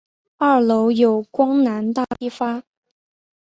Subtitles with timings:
[0.39, 2.63] 二楼有光南大批发。